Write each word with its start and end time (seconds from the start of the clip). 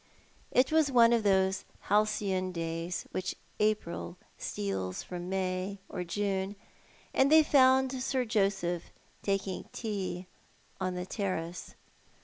It 0.49 0.71
was 0.71 0.91
one 0.91 1.13
of 1.13 1.21
those 1.21 1.63
halcyon 1.81 2.51
days 2.51 3.05
which 3.11 3.35
April 3.59 4.17
steals 4.35 5.03
from 5.03 5.29
May 5.29 5.77
or 5.89 6.03
June, 6.03 6.55
and 7.13 7.31
they 7.31 7.43
found 7.43 7.91
Sir 8.01 8.25
Joseph 8.25 8.85
taking 9.21 9.69
tea 9.71 10.25
on 10.79 10.95
the 10.95 11.05
terrace, 11.05 11.57
64 11.57 11.75
Tho7i 11.75 11.77
art 11.77 11.77
the 11.77 11.99
Man. 11.99 12.15